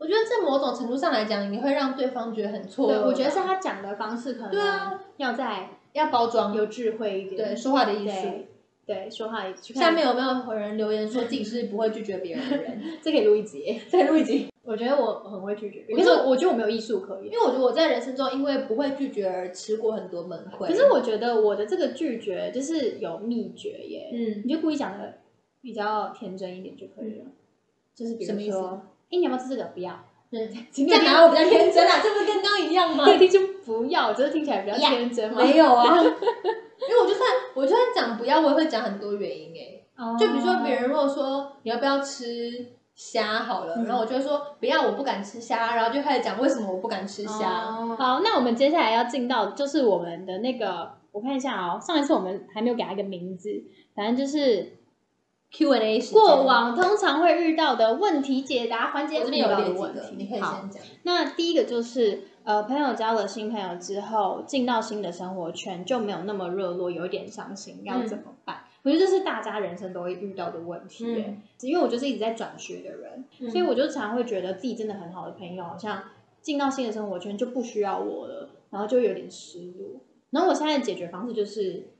[0.04, 7.36] 我觉得在某种程度上来讲，你会让对方觉得很错愕对，我觉得是他讲的方式可对啊能要再要包装，有智慧一点。
[7.36, 8.04] 对说话的艺术。
[8.04, 8.48] 对
[8.86, 12.82] 对，说话去看下面有没有人留言说自己是不会拒绝别人的人？
[13.00, 13.80] 这可以录一集。
[13.88, 14.48] 再录一集。
[14.62, 17.32] 我觉得我很会拒绝别人，我觉得可是我觉得我没有艺术可言。
[17.32, 20.68] 因为我觉得我在人生中因为不会拒绝而吃过很多闷亏。
[20.68, 25.14] 可是我觉得我的这个拒绝就是有秘诀耶，嗯，你就故意讲的
[25.62, 27.24] 比较天真一点就可以了。
[27.94, 28.58] 就是比什么意思
[29.10, 29.64] 哎，你要不要吃这个？
[29.74, 29.92] 不要。
[30.30, 32.00] 嗯，今这样哪有比较天真啊？
[32.02, 33.04] 这不是跟刚刚一样吗？
[33.28, 35.42] 就不要，只是听起来比较天真嘛。
[35.42, 39.80] 没有啊， 因为我就算我就算讲不要，我也会讲很多原因哎。
[39.96, 42.50] 哦就比如说别人如果说你要不要吃
[42.96, 47.66] 虾好了，嗯然后我就会说不要，我不敢吃虾，然后就开始讲为什么我不敢吃虾。
[47.68, 53.48] 哦好，那我们接下来要进到就是我们的那个，我看一下哦，上一次我们还没有给他一个名字，
[53.94, 54.72] 反正就是
[55.56, 60.14] Q&A 时间过往通常会遇到的问题解答环节我这边有遇到的列几个，问题。
[60.16, 60.82] 你可以好先讲。
[61.04, 68.64] 那第一个就是呃，朋友交了新朋友之后，进到新的生活圈就没有那么热络，有一点伤心，要怎么办？
[68.82, 71.24] 我觉得这是大家人生都会遇到的问题耶。
[71.28, 76.02] 嗯因为我就是一直在转学的人，嗯所以我就常会觉得自己真的很好的朋友，好像
[76.42, 80.00] 进到新的生活圈就不需要我了，然后就有点失落。
[80.30, 81.93] 然后我现在的解决方式就是，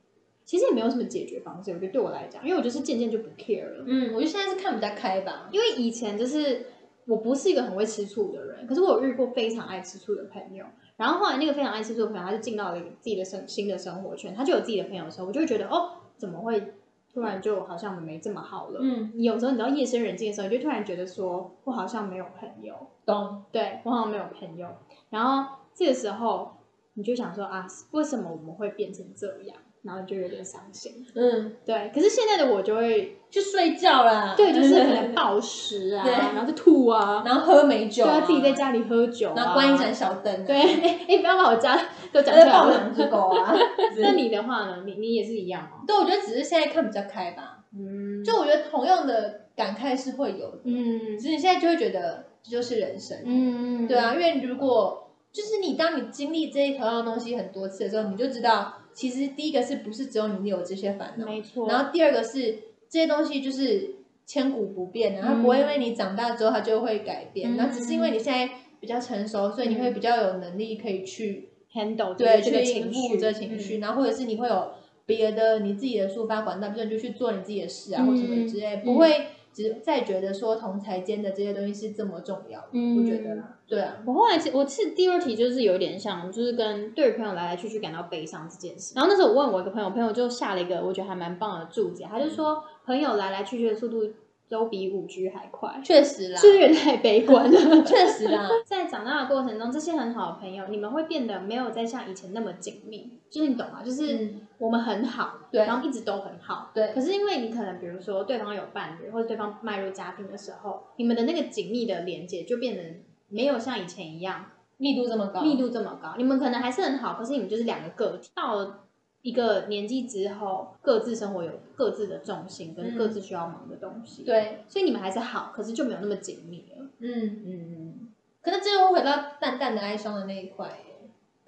[0.45, 3.83] 其实也没有什么解决方式，我觉得对我来讲，因为我就是渐渐就不 care 了。
[3.87, 5.49] 嗯，我觉得现在是看比较开吧。
[5.51, 6.67] 因为以前就是
[7.07, 10.65] 我不是一个很会吃醋的人，可是我有遇过非常爱吃醋的朋友。
[10.97, 16.73] 然后后来那个非常爱吃醋的朋友，他就进到了自己的生新的生活圈，他就有自己的朋友的时候，我就会觉得哦，怎么会
[17.13, 18.79] 突然就好像我们没这么好了？
[18.81, 23.43] 嗯，你有时候你知道夜深人静的时候，你就突然觉得说我好像没有朋友，懂。
[23.51, 24.67] 对我好像没有朋友。
[25.09, 26.51] 然后这个时候
[26.93, 29.57] 你就想说啊，为什么我们会变成这样？
[29.85, 31.05] 然后就有点伤心。
[31.15, 34.33] 嗯，对，可是现在的我就会，去睡觉啦。
[34.35, 41.79] 对，就是可能 暴食啊，然后就吐啊，然后喝美酒、啊，对啊，自己在家里喝酒、啊，然后关一盏小灯、啊，对，哎、哎不要把我家
[42.11, 42.51] 都讲出在来了。
[42.63, 43.53] 抱两只狗啊。
[44.01, 44.83] 那你的话呢？
[44.85, 45.83] 你你也是一样吗？
[45.87, 47.59] 对，我觉得只是现在看比较开吧。
[47.77, 53.17] 嗯，就我觉得同样的感慨是会有的，嗯只是你现在就会觉得这就是人生。
[53.25, 61.67] 嗯对，啊，因为如果就是你当你经历这一同样的东西很多次的时候，你就知道，其实第一个是不是只有你有这些烦恼，没错。
[61.67, 62.57] 然后第二个是
[62.89, 74.71] 这些东西就是千古不变的，它嗯不会因为你长大之后它就会改变，嗯那只是因为你现在比较成熟，所以你会比较有能力可以去 handle 对这个去应情绪，付这情绪，然后或者是你会有
[75.05, 79.09] 别的你自己的抒发管道，比如说你就去做你自己的事啊，嗯或什么之类，嗯不会
[79.55, 88.93] 只在觉得说同才间的这些东西是这么重要，嗯我觉得啦，对啊，我后来其我是第二题就是有点像，就是跟对朋友来来去去感到悲伤这件事。
[88.95, 94.03] 然后那时候我问我一个朋友，朋友就下了一个我觉得还蛮棒的注解，他就说朋友来来去去的速度
[94.49, 97.57] 都比五 G 还快，确实啦， 是不是有点太悲观了？
[97.83, 103.81] 确实啦， 在长大的过程中，这些很好的朋友，你们会变得没有再像以前那么紧密，就是你懂吗？
[103.83, 112.83] 就是嗯我们很好，对然后一直都很好，对可是因为你可能比如说对方有伴侣，或者对方迈入家庭的时候，你们的那个紧密的连接就变得
[113.27, 114.45] 没有像以前一样
[114.77, 116.15] 密度这么高，密度这么高。
[116.17, 118.29] 你们可能还是很好，可是你们就是两个个体。
[118.35, 118.85] 到了
[119.21, 126.85] 一个年纪之后，各自生活有各自的重心跟嗯各自需要忙的东西，，对，所以你们还是好，可是就没有那么紧密了。
[126.99, 128.11] 嗯，嗯。
[128.41, 130.84] 可是这又回到淡淡的哀伤的那一块耶，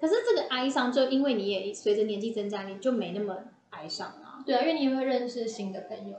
[0.00, 3.36] 可是这个哀伤，就因为你也随着年纪增加，你就没那么
[3.70, 6.16] 哀伤啊，对啊，因为你也会认识新的朋友，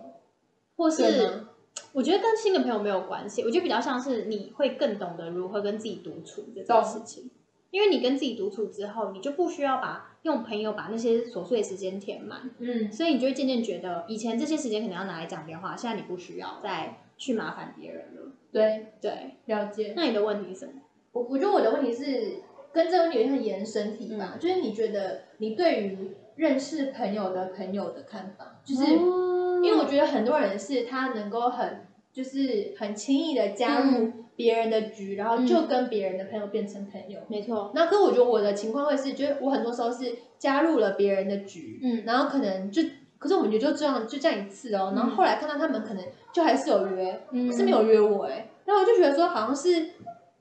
[0.76, 1.46] 或是
[1.94, 7.32] 我觉得跟新的朋友没有关系，我觉得比较像是你会更懂得如何跟自己独处这件事情，
[7.72, 18.32] 因为你跟自己独处之后，你就不需要把用朋友把那些琐碎的时间填满，嗯，所以你就会渐渐觉得，以前这些时间可能要拿来讲电话，现在你不需要再去麻烦别人了。
[18.52, 19.94] 对，对，了解。
[19.96, 20.74] 那你的问题是什么？
[21.12, 22.42] 我我觉得我的问题是
[22.74, 24.40] 跟这个问题有点像延伸题吧，嗯。
[24.40, 29.62] 就是你觉得你对于认识朋友的朋友的看法，就是、哦。
[29.64, 34.14] 因为我觉得很多人是他能够很就是很轻易的加入嗯。
[34.36, 37.20] 别人的局，然后就跟别人的朋友变成朋友。
[37.28, 42.04] 没错，那可是我觉得我的情况会是，就是我很多时候是加入了别人的局，嗯。
[42.06, 42.82] 然后可能就，
[43.18, 47.50] 可是我们也就这样就这样一次哦，然后后来看到他们可能就还是有约，嗯。
[47.50, 49.90] 可是没有约我哎，然后我就觉得说好像是，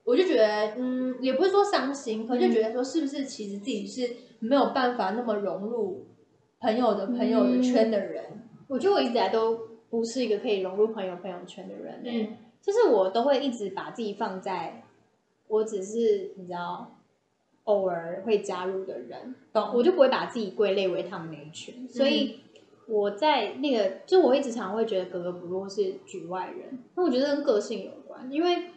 [0.08, 6.06] 我就觉得嗯，也不是说伤心，可就觉得说是不是其实自己是没有办法那么融入
[6.60, 8.24] 朋友的朋友的圈的人，
[8.68, 12.22] 我觉得我一直以来都不是一个可以融入朋友朋友圈的人、欸。
[12.22, 14.82] 嗯，就是我都会一直把自己放在，
[15.46, 16.96] 我只是你知道，
[17.64, 19.72] 偶尔会加入的人，懂。
[19.74, 22.40] 我就不会把自己归类为他们那一群，所以
[22.86, 28.70] 我在那个，就我一直常会觉得格格不入是局外人，那我觉得跟个性有关，因为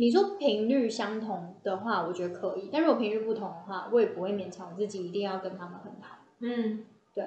[0.00, 7.24] 你说频率相同的话，我觉得可以，但如果频率不同的话，我也不会勉强我自己一定要跟他们很好，嗯，对，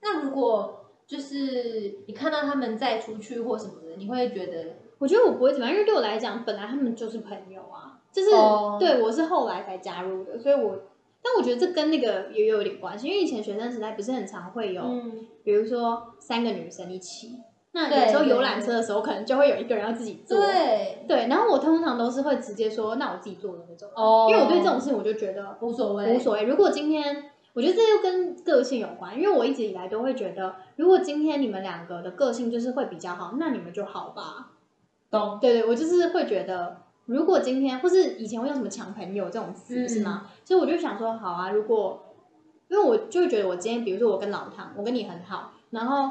[0.00, 8.78] 那如果就是你看到他们再出去或什么的，你会觉得我觉得我不会怎么样，因为对我来讲，本来他们就是朋友啊，就是、哦。
[8.80, 10.80] 对我是后来才加入的，所以我，
[11.22, 17.38] 但我觉得这跟那个也有点关系，因为以前学生时代不是很常会有，嗯，比如说三个女生一起，
[17.72, 24.26] 那有时候游览车的时候，可能就会有一个人要自己坐，对，对，然后我通常都是会直接说，那我自己坐的那种，哦。
[24.30, 26.44] 因为我对这种事情我就觉得无所谓，无所谓。
[26.44, 34.52] 如果今天，我觉得这又跟个性有关，因为我一直以来都会觉得，如果今天你们两个的个性就是会比较好，那你们就好吧。
[35.10, 39.88] 懂，对对，我就是会觉得，如果今天或是以前会用什么抢朋友这种词、嗯。
[39.88, 40.26] 是吗？
[40.44, 42.04] 所以我就想说，好啊，如果
[42.68, 46.10] 因为我就会觉得，我今天比如说我跟老唐，我跟你很好，然后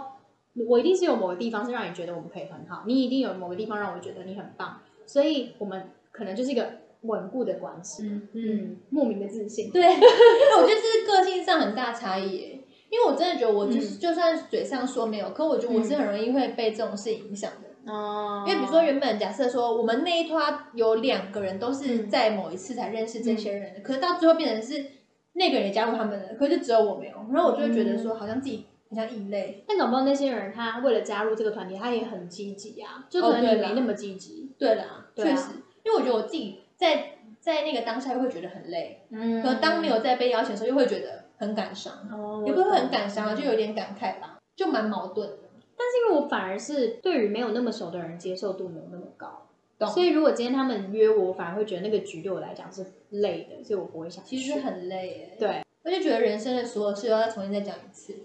[0.66, 6.68] 我一定是有某个地方是让你觉得我们可以很好，你一定有某个地方让我觉得你很棒，所以我们可能就是一个
[7.02, 8.04] 稳固的关系。
[8.34, 9.70] 嗯莫名的自信。
[9.72, 12.60] 对，我觉得这是个性上很大差异耶。
[12.90, 17.92] 因为我真的觉得我就是，嗯就算嘴上说没有，可我觉得我是很容易会被这种事影响的。
[17.92, 24.86] 哦因为比如说，原本假设说我们那一团有两个人都是嗯在某一次才认识这些人的，可是到最后变成是
[25.34, 29.64] 那个人也加入他们了，可是只有我没有，然后我就会觉得说好像自己很像异类。
[29.68, 34.52] 但搞不好那些人他为了加入这个团体，他也很积极啊，就可能哦对啦你没那么积极。
[34.58, 35.52] 对啦，确实，
[35.84, 45.38] 因为我觉得我自己在在那个当下又会觉得很累，嗯可当没有在被邀请的时候，又会觉得很感伤，哦也不会很感伤啊，就有点感慨吧，就蛮矛盾的。
[45.80, 54.36] 但是因为我反而是对于没有那么熟的人接受度没有那么高，懂所以如果今天他们约我，我反而会觉得那个局对我来讲是累的，所以我不会想去。
[54.36, 55.36] 其实很累耶。
[55.38, 58.16] 对，我就觉得人生的所有事都要重新再讲一次。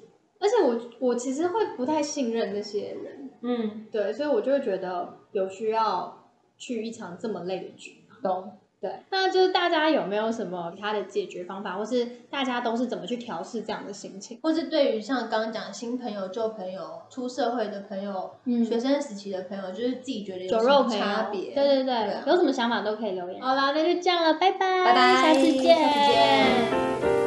[0.43, 6.25] 而且我我其实会不太信任那些人，嗯，对，所以我就会觉得有需要
[6.59, 8.05] 去一场这么累的局。
[8.23, 8.59] 懂。
[8.81, 14.41] 对，那就是大家有没有什么其他的解决方法，或是大家都是怎么去调试这样的心情？
[14.43, 21.55] 或是对于像刚刚讲新朋友、旧朋友、出社会的朋友、嗯学生时期的朋友，就是自己觉得有什么肉差别？
[21.55, 23.41] 对对对，对啊有什么想法都可以留言。
[23.41, 27.22] 好啦，那就这样了，拜拜，拜拜下次见，下次见